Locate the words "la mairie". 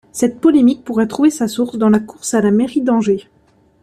2.41-2.81